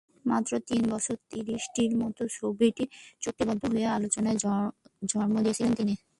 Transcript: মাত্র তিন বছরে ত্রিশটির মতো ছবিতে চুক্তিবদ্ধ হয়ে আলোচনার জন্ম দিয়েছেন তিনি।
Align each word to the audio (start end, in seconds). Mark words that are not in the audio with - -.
মাত্র 0.25 0.51
তিন 0.67 0.83
বছরে 0.91 1.17
ত্রিশটির 1.31 1.91
মতো 2.01 2.23
ছবিতে 2.35 2.83
চুক্তিবদ্ধ 3.21 3.63
হয়ে 3.73 3.87
আলোচনার 3.97 4.35
জন্ম 5.11 5.35
দিয়েছেন 5.45 5.69
তিনি। 5.79 5.93